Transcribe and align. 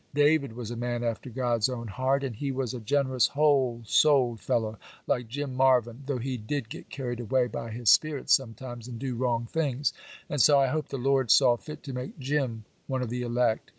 David 0.15 0.53
was 0.53 0.71
a 0.71 0.75
man 0.75 1.03
after 1.03 1.29
God's 1.29 1.69
own 1.69 1.87
heart, 1.87 2.23
and 2.23 2.35
he 2.35 2.51
was 2.51 2.73
a 2.73 2.79
generous, 2.79 3.27
whole 3.27 3.83
souled 3.85 4.39
fellow, 4.39 4.79
like 5.05 5.27
Jim 5.27 5.53
Marvyn, 5.55 6.01
though 6.07 6.17
he 6.17 6.37
did 6.37 6.69
get 6.69 6.89
carried 6.89 7.19
away 7.19 7.45
by 7.45 7.69
his 7.69 7.91
spirits 7.91 8.33
sometimes 8.33 8.87
and 8.87 8.97
do 8.97 9.13
wrong 9.13 9.45
things; 9.45 9.93
and 10.27 10.41
so 10.41 10.57
I 10.59 10.69
hope 10.69 10.87
the 10.87 10.97
Lord 10.97 11.29
saw 11.29 11.55
fit 11.55 11.83
to 11.83 11.93
make 11.93 12.17
Jim 12.17 12.65
one 12.87 13.03
of 13.03 13.11
the 13.11 13.21
elect. 13.21 13.69